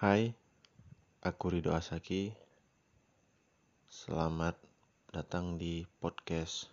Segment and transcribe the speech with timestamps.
[0.00, 0.32] Hai,
[1.20, 2.32] aku Rido Asaki.
[3.84, 4.56] Selamat
[5.12, 6.72] datang di podcast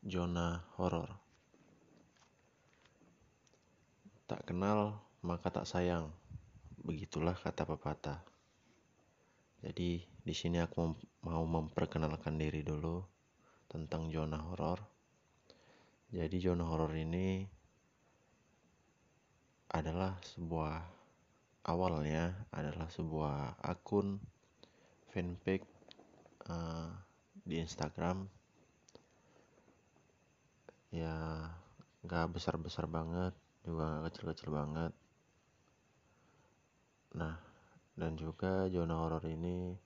[0.00, 1.12] Zona Horor.
[4.24, 6.16] Tak kenal maka tak sayang.
[6.80, 8.24] Begitulah kata pepatah.
[9.60, 10.96] Jadi di sini aku
[11.28, 13.04] mau memperkenalkan diri dulu
[13.68, 14.80] tentang zona horor.
[16.08, 17.44] Jadi zona horor ini
[19.68, 21.01] adalah sebuah
[21.62, 24.18] awalnya adalah sebuah akun
[25.14, 25.66] fanpage
[26.50, 26.90] uh,
[27.42, 28.26] di Instagram
[30.92, 31.48] ya
[32.02, 33.32] nggak besar besar banget
[33.62, 34.92] juga nggak kecil kecil banget.
[37.14, 37.38] Nah
[37.94, 39.76] dan juga zona horor ini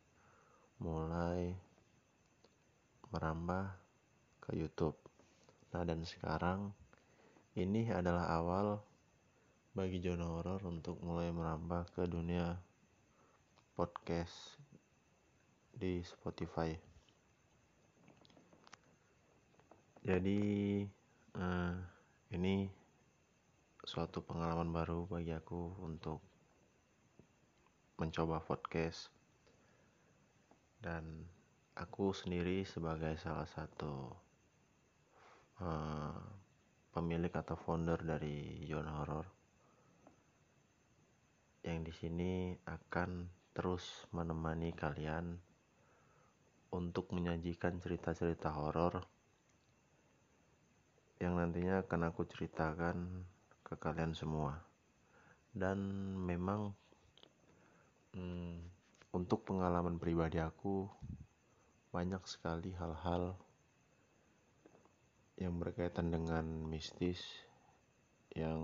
[0.80, 1.52] mulai
[3.12, 3.76] merambah
[4.40, 4.96] ke YouTube.
[5.76, 6.72] Nah dan sekarang
[7.56, 8.85] ini adalah awal
[9.76, 12.56] bagi zona horor untuk mulai merambah ke dunia
[13.76, 14.56] podcast
[15.68, 16.72] di Spotify.
[20.00, 20.40] Jadi
[21.36, 21.76] uh,
[22.32, 22.64] ini
[23.84, 26.24] suatu pengalaman baru bagi aku untuk
[28.00, 29.12] mencoba podcast
[30.80, 31.04] dan
[31.76, 34.08] aku sendiri sebagai salah satu
[35.60, 36.16] uh,
[36.96, 39.35] pemilik atau founder dari zona horor
[41.66, 45.34] yang di sini akan terus menemani kalian
[46.70, 49.02] untuk menyajikan cerita-cerita horor
[51.18, 53.26] yang nantinya akan aku ceritakan
[53.66, 54.62] ke kalian semua.
[55.50, 55.80] Dan
[56.22, 56.70] memang
[58.14, 58.62] hmm,
[59.10, 60.86] untuk pengalaman pribadi aku
[61.90, 63.34] banyak sekali hal-hal
[65.40, 67.24] yang berkaitan dengan mistis
[68.36, 68.60] yang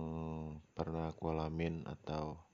[0.77, 2.52] pernah aku alamin atau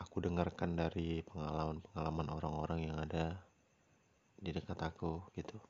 [0.00, 3.36] aku dengarkan dari pengalaman-pengalaman orang-orang yang ada
[4.40, 5.60] di dekat aku gitu.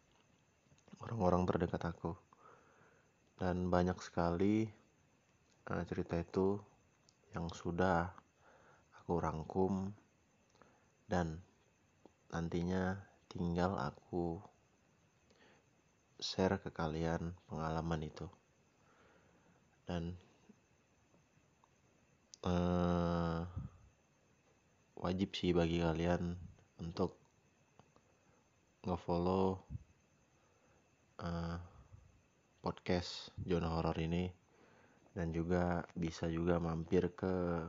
[1.03, 2.15] Orang-orang terdekat aku.
[3.34, 4.71] Dan banyak sekali
[5.66, 6.62] uh, cerita itu
[7.34, 8.06] yang sudah
[9.03, 9.91] aku rangkum
[11.10, 11.43] dan
[12.31, 12.94] nantinya
[13.27, 14.38] tinggal aku
[16.22, 18.28] share ke kalian pengalaman itu.
[19.88, 20.15] Dan
[22.47, 23.43] uh,
[25.00, 26.37] wajib sih bagi kalian
[26.77, 27.16] untuk
[28.84, 29.56] ngefollow
[31.25, 31.56] uh,
[32.61, 34.28] podcast zona horor ini.
[35.10, 37.65] Dan juga bisa juga mampir ke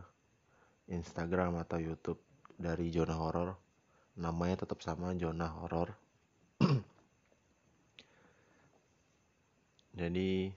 [0.92, 2.20] Instagram atau YouTube
[2.60, 3.56] dari zona horor.
[4.20, 5.90] Namanya tetap sama zona horor.
[10.00, 10.52] Jadi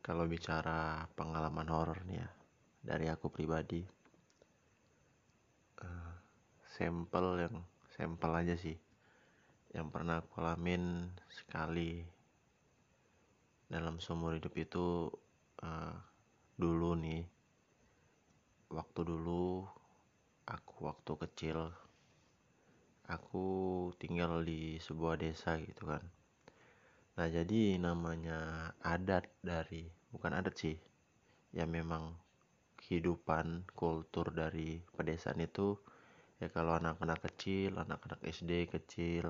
[0.00, 2.28] kalau bicara pengalaman horor nih ya
[2.80, 3.99] dari aku pribadi
[6.80, 7.60] sampel yang
[7.92, 8.80] sampel aja sih
[9.76, 12.00] yang pernah aku alamin sekali
[13.68, 15.12] dalam seumur hidup itu
[15.60, 15.94] uh,
[16.56, 17.28] dulu nih.
[18.72, 19.68] Waktu dulu
[20.48, 21.68] aku waktu kecil
[23.12, 23.44] aku
[24.00, 26.00] tinggal di sebuah desa gitu kan.
[27.20, 29.84] Nah jadi namanya adat dari
[30.16, 30.80] bukan adat sih
[31.52, 32.16] ya memang
[32.80, 35.76] kehidupan kultur dari pedesaan itu
[36.40, 39.28] ya kalau anak-anak kecil anak-anak SD kecil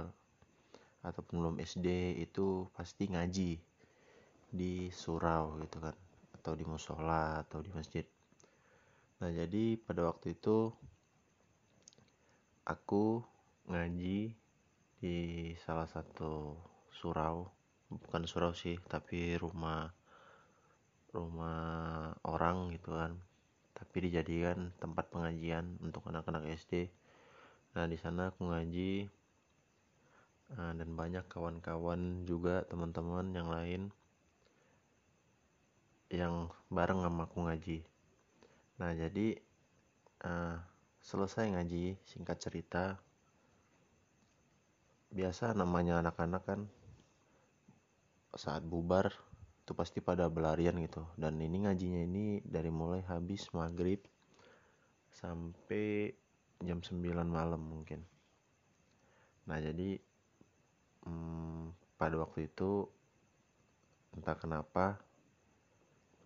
[1.02, 3.58] ataupun belum SD itu pasti ngaji
[4.50, 5.96] di surau gitu kan
[6.38, 8.06] atau di musola atau di masjid.
[9.20, 10.70] Nah jadi pada waktu itu
[12.64, 13.26] aku
[13.66, 14.30] ngaji
[15.00, 15.16] di
[15.66, 16.54] salah satu
[16.94, 17.48] surau
[17.90, 19.90] bukan surau sih tapi rumah
[21.10, 23.18] rumah orang gitu kan
[23.80, 26.92] tapi dijadikan tempat pengajian untuk anak-anak SD
[27.70, 29.06] Nah di sana aku ngaji
[30.58, 33.82] uh, dan banyak kawan-kawan juga teman-teman yang lain
[36.10, 37.78] yang bareng sama aku ngaji.
[38.82, 39.38] Nah jadi
[40.26, 40.58] uh,
[40.98, 42.98] selesai ngaji singkat cerita
[45.14, 46.60] biasa namanya anak-anak kan
[48.34, 49.14] saat bubar
[49.70, 51.06] itu pasti pada belarian gitu.
[51.14, 54.02] Dan ini ngajinya ini dari mulai habis maghrib
[55.14, 56.10] sampai
[56.58, 58.02] jam 9 malam mungkin.
[59.46, 59.94] Nah jadi
[61.06, 62.82] hmm, pada waktu itu
[64.10, 64.98] entah kenapa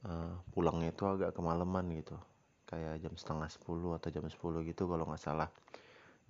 [0.08, 2.16] uh, pulangnya itu agak kemalaman gitu.
[2.64, 4.40] Kayak jam setengah 10 atau jam 10
[4.72, 5.52] gitu kalau nggak salah.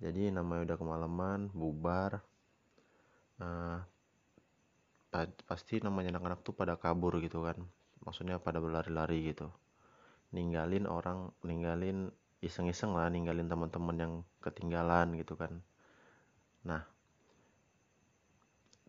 [0.03, 2.19] Jadi namanya udah kemalaman bubar
[3.39, 3.79] uh,
[5.47, 7.57] pasti namanya anak-anak tuh pada kabur gitu kan.
[8.03, 9.47] Maksudnya pada berlari-lari gitu.
[10.35, 12.11] Ninggalin orang ninggalin
[12.43, 14.13] iseng-iseng lah ninggalin teman-teman yang
[14.43, 15.63] ketinggalan gitu kan.
[16.67, 16.83] Nah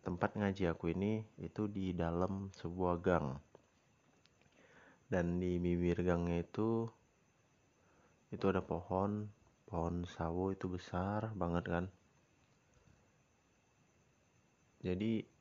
[0.05, 3.27] tempat ngaji aku ini itu di dalam sebuah gang.
[5.07, 6.87] Dan di bibir gangnya itu
[8.31, 9.31] itu ada pohon.
[9.67, 11.85] Pohon sawo itu besar banget kan.
[14.79, 15.36] Jadi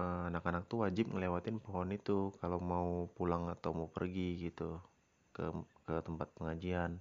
[0.00, 4.78] anak-anak tuh wajib ngelewatin pohon itu kalau mau pulang atau mau pergi gitu
[5.34, 5.50] ke
[5.86, 7.00] ke tempat pengajian.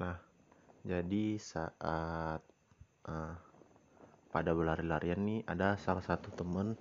[0.00, 0.16] Nah
[0.86, 2.40] jadi saat
[3.06, 3.34] uh,
[4.30, 6.78] pada berlari-larian nih ada salah satu temen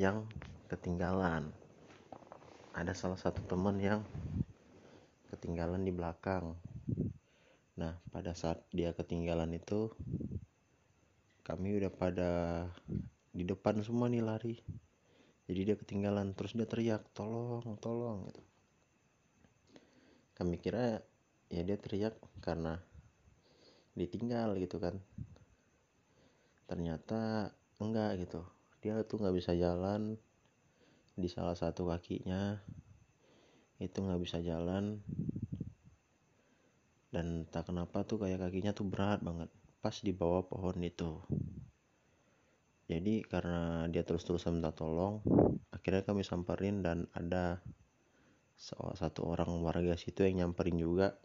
[0.00, 0.24] yang
[0.72, 1.52] ketinggalan.
[2.72, 4.00] Ada salah satu teman yang
[5.28, 6.56] ketinggalan di belakang.
[7.76, 9.90] Nah pada saat dia ketinggalan itu
[11.50, 12.30] kami udah pada
[13.34, 14.54] di depan semua nih lari.
[15.50, 18.38] Jadi dia ketinggalan terus dia teriak tolong tolong gitu.
[20.38, 21.02] Kami kira
[21.50, 22.78] ya dia teriak karena
[23.98, 24.94] ditinggal gitu kan.
[26.70, 27.50] Ternyata
[27.82, 28.46] enggak gitu.
[28.78, 30.14] Dia tuh nggak bisa jalan
[31.18, 32.62] di salah satu kakinya.
[33.82, 35.02] Itu nggak bisa jalan.
[37.10, 39.50] Dan tak kenapa tuh kayak kakinya tuh berat banget
[39.80, 41.16] pas di bawah pohon itu.
[42.90, 45.24] Jadi karena dia terus-terusan minta tolong
[45.70, 47.64] akhirnya kami samperin dan ada
[48.60, 51.16] salah satu orang warga situ yang nyamperin juga.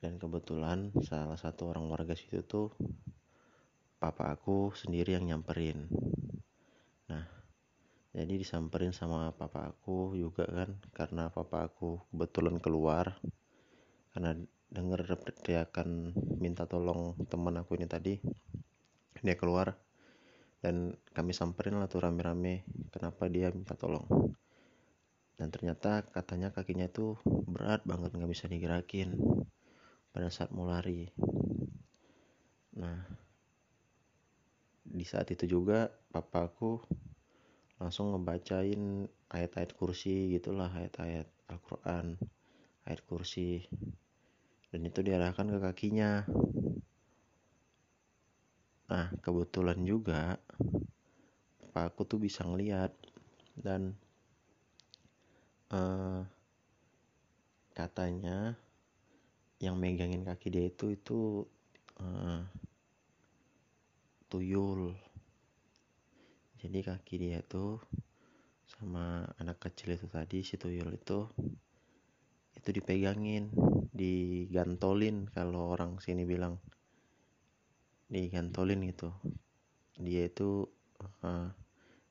[0.00, 2.72] Dan kebetulan salah satu orang warga situ tuh
[4.00, 5.92] papa aku sendiri yang nyamperin.
[7.12, 7.28] Nah
[8.16, 13.20] jadi disamperin sama papa aku juga kan karena papa aku kebetulan keluar.
[14.16, 14.34] Karena
[14.70, 15.02] denger
[15.42, 18.14] teriakan minta tolong teman aku ini tadi.
[19.20, 19.76] Dia keluar
[20.64, 22.64] dan kami samperin lah tuh rame-rame
[22.94, 24.06] kenapa dia minta tolong.
[25.34, 29.16] Dan ternyata katanya kakinya itu berat banget nggak bisa digerakin
[30.14, 31.10] pada saat mau lari.
[32.78, 32.98] Nah
[34.90, 36.82] di saat itu juga papaku
[37.78, 42.18] langsung ngebacain ayat-ayat kursi gitulah ayat-ayat Al-Quran
[42.84, 43.64] ayat kursi
[44.70, 46.22] dan itu diarahkan ke kakinya.
[48.90, 50.38] Nah kebetulan juga
[51.70, 52.90] papaku tuh bisa ngeliat
[53.54, 53.94] dan
[55.70, 56.26] uh,
[57.74, 58.58] katanya
[59.62, 61.46] yang megangin kaki dia itu itu
[62.02, 62.42] uh,
[64.26, 64.94] tuyul.
[66.60, 67.78] Jadi kaki dia tuh
[68.66, 71.26] sama anak kecil itu tadi si tuyul itu
[72.54, 73.50] itu dipegangin
[74.00, 76.56] digantolin kalau orang sini bilang.
[78.08, 79.12] Digantolin gitu.
[80.00, 80.64] Dia itu
[81.20, 81.52] uh,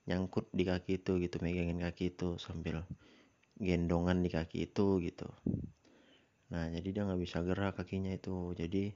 [0.06, 2.86] nyangkut di kaki itu gitu megangin kaki itu sambil
[3.58, 5.26] gendongan di kaki itu gitu.
[6.54, 8.54] Nah jadi dia nggak bisa gerak kakinya itu.
[8.54, 8.94] Jadi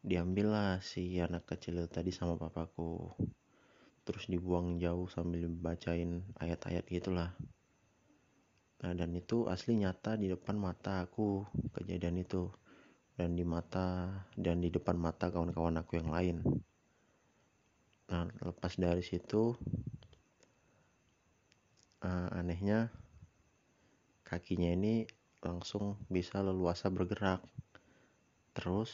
[0.00, 3.12] diambil lah si anak kecil tadi sama papaku.
[4.08, 7.36] Terus dibuang jauh sambil bacain ayat-ayat gitulah
[8.76, 11.44] nah dan itu asli nyata di depan mata aku
[11.76, 12.48] kejadian itu.
[13.16, 16.44] Dan di mata dan di depan mata kawan-kawan aku yang lain.
[18.12, 19.56] Nah lepas dari situ
[22.04, 22.92] uh, anehnya
[24.20, 25.08] kakinya ini
[25.40, 27.40] langsung bisa leluasa bergerak.
[28.52, 28.92] Terus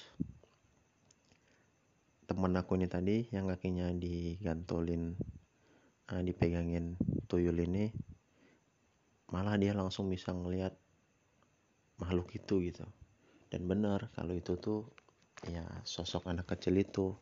[2.30, 5.18] temen aku ini tadi yang kakinya digantolin
[6.14, 6.94] uh, dipegangin
[7.26, 7.90] tuyul ini
[9.32, 10.76] malah dia langsung bisa ngelihat
[11.96, 12.84] makhluk itu gitu.
[13.48, 14.84] Dan benar kalau itu tuh
[15.48, 17.16] ya sosok anak kecil itu.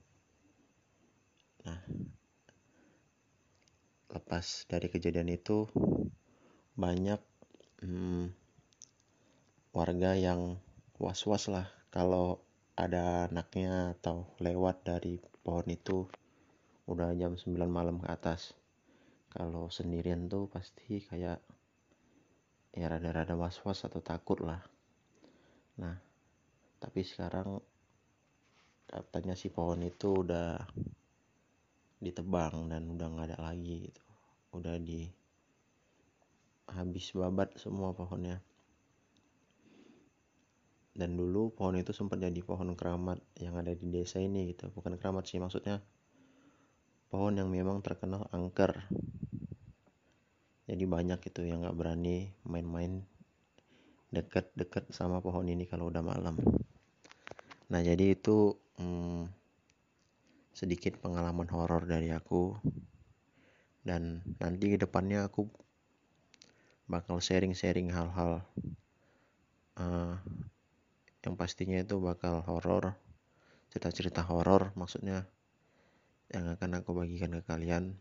[1.65, 1.81] Nah
[4.11, 5.71] lepas dari kejadian itu
[6.75, 7.23] banyak
[7.87, 8.35] hmm,
[9.71, 10.59] warga yang
[10.99, 12.43] was-was lah kalau
[12.75, 16.11] ada anaknya atau lewat dari pohon itu.
[16.91, 18.57] Udah jam 9 malam ke atas.
[19.31, 21.39] Kalau sendirian tuh pasti kayak
[22.71, 24.63] ya rada-rada was-was atau takut lah.
[25.79, 25.97] Nah
[26.81, 27.61] tapi sekarang
[28.89, 30.57] katanya si pohon itu udah
[32.01, 34.05] ditebang dan udah nggak ada lagi gitu.
[34.57, 35.07] Udah di
[36.71, 38.41] habis babat semua pohonnya.
[40.91, 44.73] Dan dulu pohon itu sempat jadi pohon keramat yang ada di desa ini gitu.
[44.75, 45.79] Bukan keramat sih maksudnya
[47.11, 48.87] pohon yang memang terkenal angker
[50.71, 53.03] jadi banyak itu yang nggak berani main-main
[54.15, 56.39] deket-deket sama pohon ini kalau udah malam.
[57.75, 59.27] Nah jadi itu hmm,
[60.55, 62.55] sedikit pengalaman horor dari aku.
[63.83, 65.51] Dan nanti ke depannya aku
[66.87, 68.47] bakal sharing-sharing hal-hal
[69.75, 70.23] uh,
[71.27, 72.95] yang pastinya itu bakal horor
[73.71, 75.27] cerita-cerita horor maksudnya
[76.31, 77.95] yang akan aku bagikan ke kalian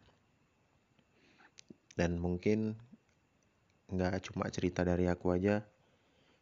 [1.99, 2.79] dan mungkin
[3.91, 5.67] nggak cuma cerita dari aku aja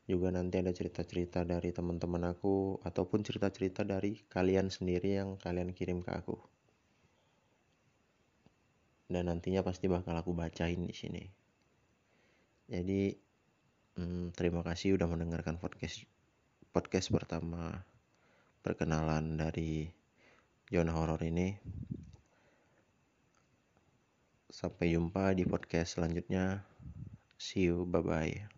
[0.06, 6.00] juga nanti ada cerita-cerita dari teman-teman aku ataupun cerita-cerita dari kalian sendiri yang kalian kirim
[6.00, 6.38] ke aku.
[9.12, 11.24] Dan nantinya pasti bakal aku bacain di sini.
[12.72, 13.18] Jadi
[14.00, 16.08] hmm, terima kasih udah mendengarkan podcast
[16.72, 17.84] podcast pertama
[18.64, 19.92] perkenalan dari
[20.72, 21.56] zona horor ini
[24.48, 26.64] Sampai jumpa di podcast selanjutnya.
[27.38, 28.57] See you, bye bye.